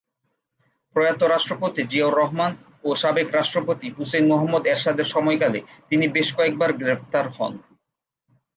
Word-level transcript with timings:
প্রয়াত 0.95 1.21
রাষ্ট্রপতি 1.23 1.81
জিয়াউর 1.83 2.17
রহমান 2.17 2.51
ও 2.83 2.89
সাবেক 2.95 3.27
রাষ্ট্রপতি 3.33 3.87
হুসেইন 3.89 4.25
মুহাম্মদ 4.27 4.63
এরশাদের 4.67 5.07
সময়কালে 5.07 5.59
তিনি 5.89 6.05
বেশ 6.07 6.27
কয়েকবার 6.35 6.69
গ্রেফতার 6.73 7.25
হন। 7.29 7.53